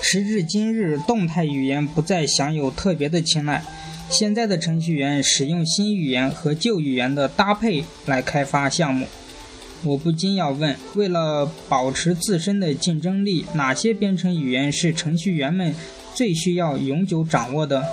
[0.00, 3.62] 时至今日，动态语言不再享有特别的青睐。
[4.08, 9.06] 现在的程序员使用新语言和旧语言的搭配来开发项目。
[9.84, 15.74] 我不禁要问：为了保持自身的竞争力，哪些编程语言是程序员们
[16.14, 17.84] 最需要永久掌握的？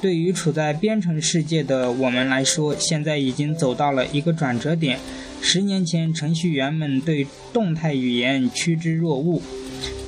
[0.00, 4.98] 对于处在编程世界的我们来说，现在已经走到了一个转折点。
[5.40, 9.40] 十年前，程序员们对动态语言趋之若鹜。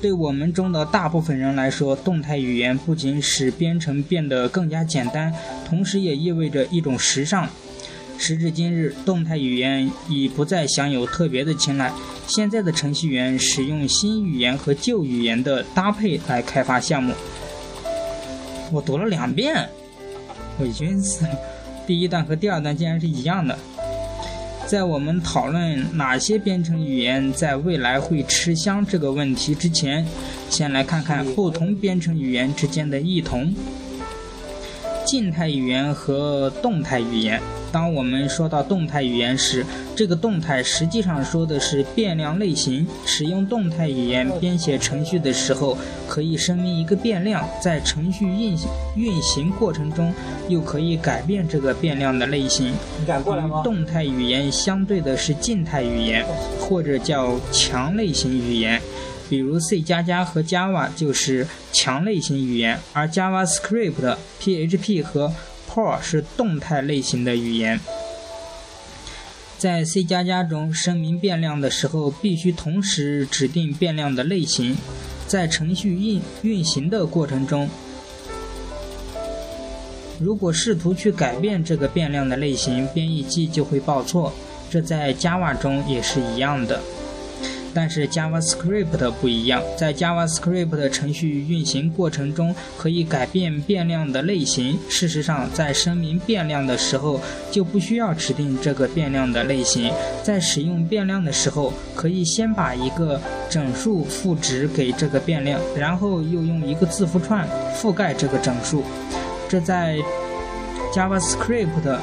[0.00, 5.32] 对我们中的大部分人来说，动态语言不仅使编程变得更加简单，
[5.68, 7.48] 同时也意味着一种时尚。
[8.16, 11.92] 时至今日，动态语言已不再享有特别的青睐。
[12.26, 17.14] 现在的程序员使用新语言和旧语言的搭配来开发项目。
[18.70, 19.68] 我读了两遍，
[20.60, 21.26] 伪君子，
[21.86, 23.58] 第一段和第二段竟然是一样的。
[24.70, 30.06] 在我们讨论哪些编程语言在未来会吃香这个问题之前，
[30.48, 33.52] 先来看看不同编程语言之间的异同。
[35.04, 37.42] 静态语言和动态语言。
[37.72, 42.86] 当我们说到动态语言时，这个动态实际上说的是变量类型。
[43.06, 45.76] 使用动态语言编写程序的时候，
[46.08, 48.56] 可以声明一个变量，在程序运
[48.96, 50.12] 运行过程中，
[50.48, 52.68] 又可以改变这个变量的类型。
[52.70, 56.24] 与动态语言相对的是静态语言，
[56.60, 58.80] 或者叫强类型语言。
[59.28, 65.32] 比如 C 加加和 Java 就是强类型语言，而 JavaScript、PHP 和
[65.72, 67.78] Perl 是动态类型的语言。
[69.56, 74.76] 在 C 加加中声明变量的时候，必须同时指定变量的类型。
[75.28, 77.68] 在程序运运行的过程中，
[80.18, 84.32] 如果试图去改变这个变量的类型，编译器就会报错。
[84.68, 86.80] 这在 Java 中也是一样的。
[87.72, 94.78] 但是 JavaScript 不一样，在 JavaScript 程序运行过程中，可以改变变量的类型。
[94.88, 99.92] 事实上，在声明变量的时候，就不需要指定这个变量的类型。
[100.22, 108.82] 在使用变量的时候，可以先把一个整数赋值给这个变量，然后又用一个字符串覆盖这个整数。
[109.48, 109.96] 这在
[110.94, 111.98] JavaScript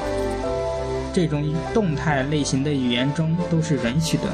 [1.12, 1.44] 这种
[1.74, 4.24] 动态类型的语言中都是允许的。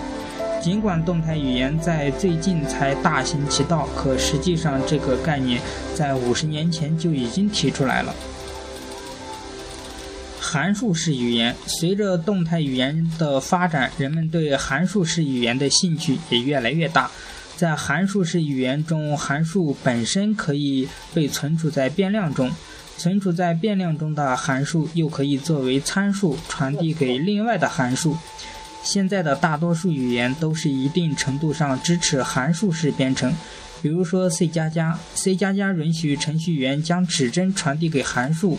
[0.64, 5.60] 尽管动态语言在最近才大行其道，可实际上这个概念
[5.94, 8.14] 在五十年前就已经提出来了。
[10.40, 17.10] 函数式语言随着动态语言的发展，人们对函数式语言的兴趣也越来越大。
[17.58, 22.50] 在函数式语言中，函数本身可以被存储在变量中，
[22.96, 28.16] 存储在变量中的函数又可以作为参数传递给另外的函数。
[28.84, 33.34] 现在的大多数语言都是一定程度上支持函数式编程，
[33.82, 38.58] 比如说 C 加加，C 加加允许程序员将指针传递给函数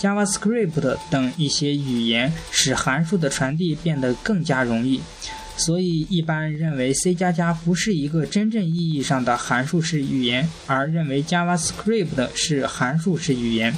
[0.00, 5.00] ，JavaScript 等一些语言使函数的传递变得更加容易，
[5.56, 13.74] 所以一般认为 C 加加不是一个真正意义上的函数式语言，而认为 JavaScript 是函数式语言。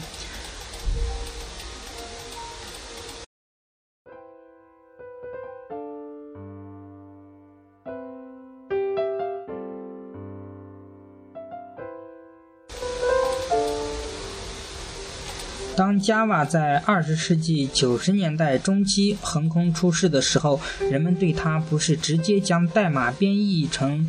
[16.05, 20.61] Java 在二十世纪九十年代中期横空出世的时候，
[20.91, 24.07] 人们对它不是直接将代码编译成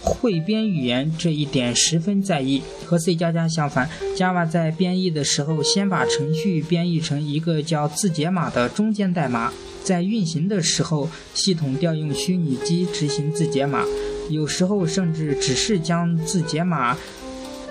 [0.00, 2.62] 汇编语言这一点十分在意。
[2.86, 13.84] 和 C 加加相反，Java 在编译的时候先把程序编译成一个叫字节码的中间代码，在运行的时候，系统调用虚拟机执行字节码，
[14.30, 16.96] 有时候甚至只是将字节码。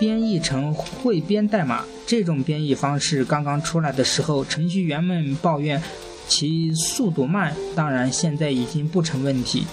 [0.01, 5.79] 编译成汇编代码，这种编译方式刚刚出来的时候，程序员们抱怨
[6.27, 7.55] 其速度慢。
[7.75, 9.67] 当然，现在已经不成问题。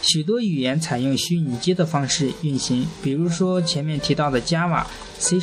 [0.00, 4.82] 许多语言采用虚拟机的方式运行，比如说前面提到的 Java、
[5.18, 5.38] C#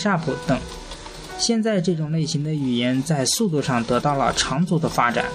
[0.47, 0.59] 等。
[1.37, 5.25] 现在这种类型的语言在速度上得到了长足的发展。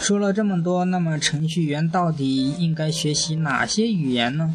[0.00, 4.52] 说了这么多，那么程序员到底应该学习哪些语言呢？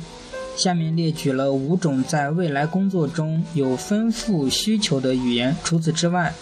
[0.58, 5.56] 下面列举了五种在未来工作中有丰富需求的语言。
[5.64, 6.34] 除此之外，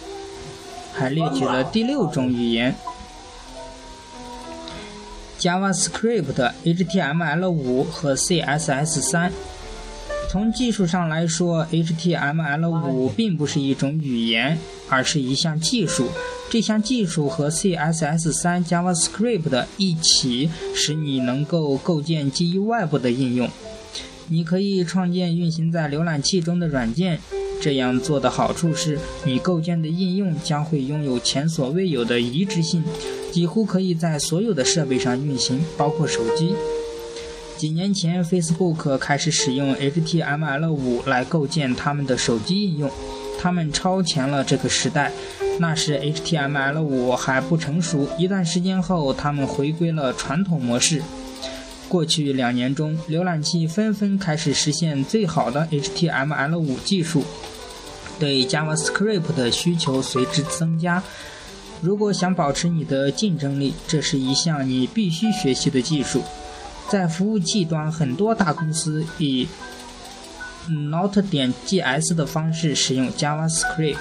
[0.92, 2.74] 还列举了第六种语言
[5.38, 9.30] JavaScript、HTML5 和 CSS3。
[10.30, 14.58] 从技术上来说，HTML5 并不是一种语言，
[14.88, 16.08] 而是一项技术。
[16.50, 23.48] 这项技术和 CSS3、JavaScript 一起，使你能够构建基于 Web 的应用。
[24.28, 27.20] 你可以创建运行在浏览器中的软件。
[27.60, 32.84] 这样做的好处是，你构建的应用将会拥有前所未有的移植性。
[33.32, 36.54] 几乎可以在所有的设备上运行，包括手机。
[37.56, 42.90] 几年前，Facebook 开始使用 HTML5 来构建他们的手机应用，
[43.40, 45.10] 他们超前了这个时代。
[45.58, 51.02] 那时 HTML5 还不成熟，一段时间后，他们回归了传统模式。
[51.88, 57.24] 过去两年中，浏览器纷纷开始实现最好的 HTML5 技术，
[58.18, 61.02] 对 JavaScript 的需求随之增加。
[61.80, 66.24] 如果想保持你的竞争力，这是一项你必须学习的技术。
[66.88, 69.46] 在服务器端，很多大公司以
[70.68, 73.96] Not 点 JS 的方式使用 JavaScript。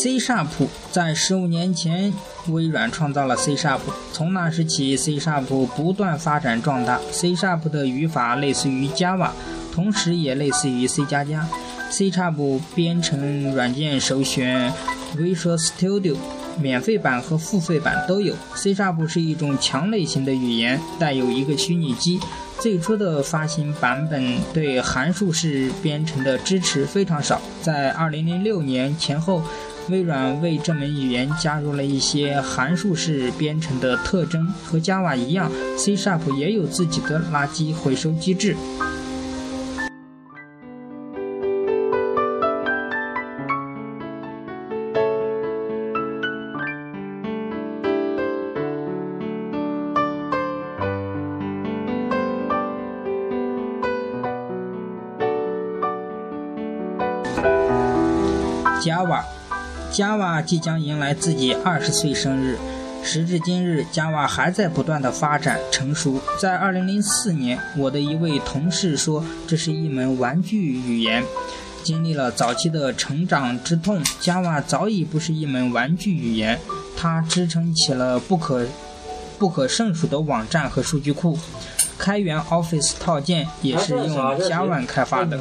[0.00, 0.46] C Sharp
[0.92, 2.14] 在十五年前，
[2.50, 3.80] 微软创造了 C Sharp。
[4.12, 7.00] 从那时起，C Sharp 不断发展壮大。
[7.10, 9.30] C Sharp 的语法类似于 Java，
[9.74, 11.48] 同时也类似于 C 加加。
[11.90, 14.72] C Sharp 编程软件首选
[15.16, 16.14] Visual Studio，
[16.60, 18.36] 免费版和付费版都有。
[18.54, 22.20] C Sharp 是一种强类型的语言，带有一个虚拟机。
[22.60, 27.40] 最初的发行版本对函数式编程的支持非常少。
[27.60, 29.42] 在2006年前后。
[29.90, 35.94] 微软为这门语言加入了一些函数式编程的特征，和 Java 一样，C#
[36.38, 38.54] 也有自己的垃圾回收机制。
[59.98, 62.56] Java 即将迎来自己二十岁生日。
[63.02, 66.20] 时至今日，Java 还在不断的发展成熟。
[66.38, 71.24] 在二零零四年，我的一位同事说，这是一门玩具语言。
[71.82, 76.56] 经历了早期的成长之痛，Java 早已不是一门玩具语言，
[76.96, 78.64] 它支撑起了不可
[79.36, 81.36] 不可胜数的网站和数据库。
[81.98, 85.36] 开源 Office 套件也是用 Java 开发的。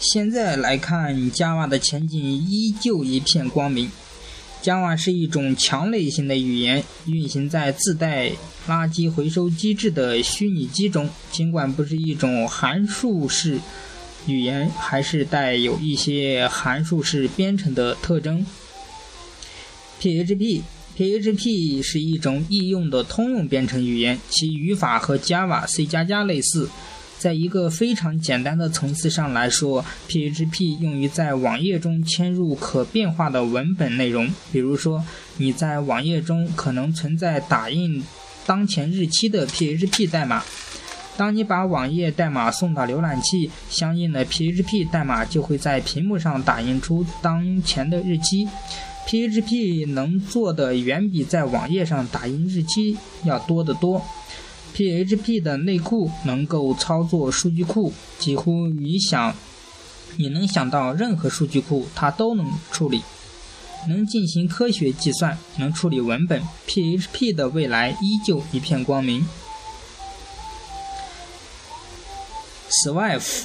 [0.00, 3.90] 现在来看，Java 的前景依旧一片光明。
[4.62, 8.30] Java 是一种强类型的语言，运行在自带
[8.66, 11.10] 垃圾回收机制的虚拟机中。
[11.30, 13.60] 尽管不是一种函数式
[14.26, 18.46] 语言，还是带有一些函数式编程的特征。
[20.00, 26.70] PHP，PHP 是一种易用的通用编程语言，其语法和 Java、C 加加类似。
[27.20, 34.26] 在一个非常简单的层次上来说，PHP 用于在网页中嵌入可变化的文本内容。
[34.50, 35.04] 比如说，
[35.36, 38.02] 你在网页中可能存在打印
[38.46, 40.42] 当前日期的 PHP 代码。
[41.18, 48.48] 当你把网页代码送到浏览器，相应的 PHP 代码就会在屏幕上打印出当前的日期。
[49.06, 54.02] PHP 能做的远比在网页上打印日期要多得多。
[54.74, 59.34] PHP 的内库能够操作数据库，几乎你想
[60.16, 63.02] 你能想到任何数据库，它都能处理，
[63.88, 66.42] 能进行科学计算，能处理文本。
[66.66, 69.26] PHP 的未来依旧一片光明。
[72.84, 73.42] Swift，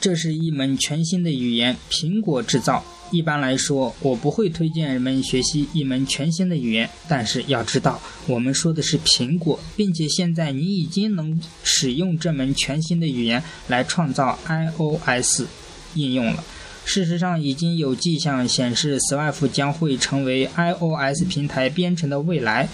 [0.00, 2.84] 这是一门全新的语言，苹果制造。
[3.10, 6.88] 一般来说，我不会推荐人们学习一门全新的语言。
[7.08, 15.42] 但是要知道，我们说的是苹果，并且现在你已经能使用这门全新的语言来创造 iOS
[15.94, 16.42] 应用了。
[16.84, 22.68] 事实上，已经有迹象显示，Swift 将会成为 iOS 平台编程的未来。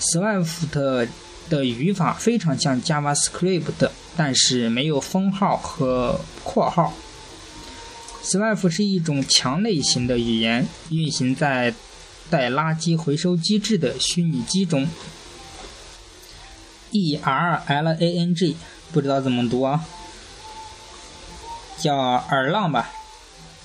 [0.00, 1.08] Swift
[1.48, 6.92] 的语法非常像 JavaScript，但是没有分号和括号。
[8.24, 11.74] Swift 是一种强类型的语言，运行在
[12.30, 14.88] 带垃圾回收机制的虚拟机中。
[16.90, 18.56] E-R-L-A-N-G，
[18.92, 19.84] 不知道怎么读啊，
[21.78, 22.90] 叫耳浪吧。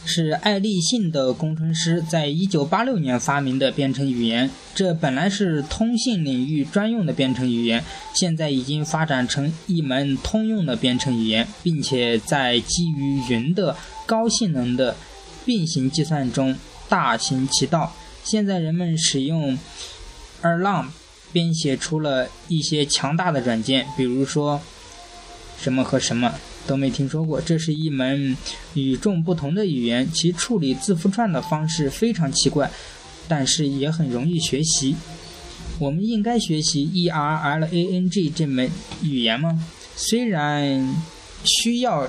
[0.06, 4.50] 是爱立信的工程师在1986年发明的编程语言。
[4.74, 13.76] 这本来是通信领域专用的编程语言，现在已经发展成一门通用的编程语言，并且在基于云的
[14.06, 14.96] 高性能的
[15.46, 16.56] 并行计算中
[16.88, 17.94] 大行其道。
[18.24, 19.58] 现在人们使用
[20.42, 20.88] Erlang
[21.32, 24.62] 编写出了一些强大的软件，比如说
[25.60, 26.34] 什么和什么。
[26.70, 28.38] 都没听说过，这是一门
[28.76, 32.70] 与众不同的语言，其处理字符串的方式非常奇怪，
[33.28, 34.96] 但是也很容易学习。
[35.80, 38.70] 我们应该学习 ERLANG 这门
[39.02, 39.66] 语言吗？
[39.96, 40.96] 虽然
[41.44, 42.08] 需要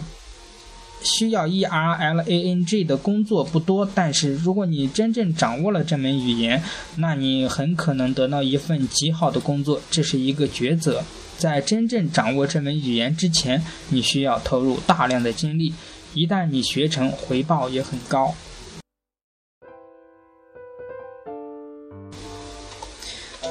[1.02, 6.62] 需要 ERLANG 的工作不多，但是如果你真正掌握了这门语言，
[6.96, 9.80] 那你很可能得到一份极好的工作。
[9.90, 11.02] 这是一个抉择。
[11.40, 15.72] 在真正掌握这门语言之前，你需要投入大量的精力。
[16.12, 18.34] 一旦你学成，回报也很高。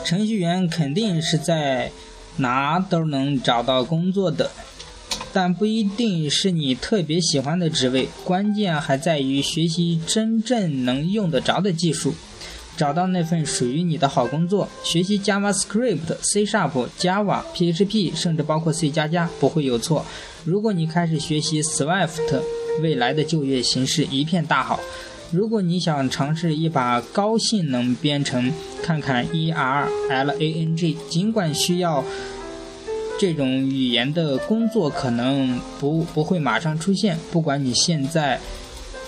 [0.06, 1.92] 程序员肯定是在
[2.38, 4.52] 哪都能找到工作的，
[5.34, 8.08] 但不一定是你特别喜欢的职位。
[8.24, 12.14] 关键还在于学习真正能用得着的技术。
[12.80, 20.06] 找到那份属于你的好工作，学习 JavaScript、C Sharp、Java、PHP，甚至包括 C 加加，不会有错。
[20.46, 22.42] 如果你开始学习 Swift，
[22.82, 24.80] 未来的就业形势一片大好。
[25.32, 28.50] 如果你想尝试一把高性能编程，
[28.82, 32.02] 看看 ERLANG，尽管需要
[33.20, 38.40] 这种语言的工作可能不不会马上出现，不管你现在。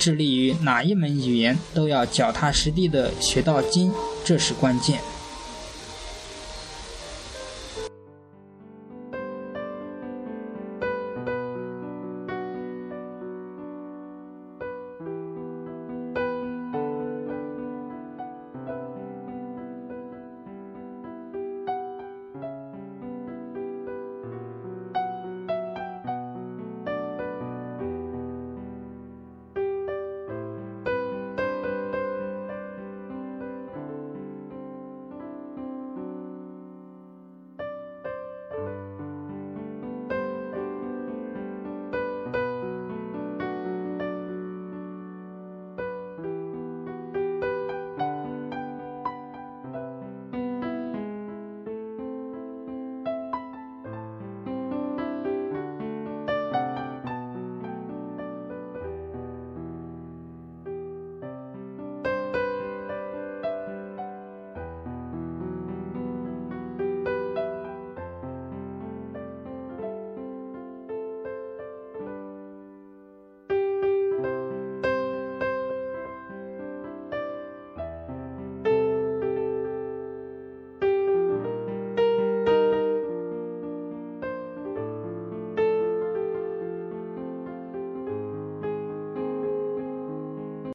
[0.02, 3.92] 致力于哪一门语言，都要脚踏实地的学到精，
[4.26, 5.00] 这是关键。